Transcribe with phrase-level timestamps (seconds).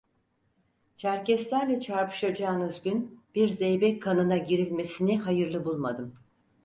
[0.95, 6.13] Çerkeslerle çarpışacağınız gün bir zeybek kanına girilmesini hayırlı bulmadım.